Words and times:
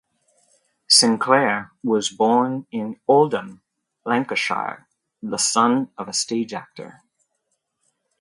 Sinclair 0.87 1.73
was 1.83 2.09
born 2.09 2.65
in 2.71 2.99
Oldham, 3.07 3.61
Lancashire, 4.03 4.87
the 5.21 5.37
son 5.37 5.91
of 5.95 6.07
a 6.07 6.13
stage 6.13 6.53
actor. 6.55 7.03